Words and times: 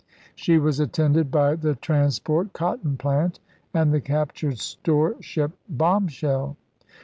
She 0.35 0.57
was 0.57 0.79
attended 0.79 1.29
by 1.29 1.53
the 1.57 1.75
trans 1.75 2.17
port 2.17 2.53
Cotton 2.53 2.97
Plant, 2.97 3.39
and 3.71 3.93
the 3.93 4.01
captured 4.01 4.57
storeship 4.57 5.51
Bomb 5.69 6.07
shell. 6.07 6.57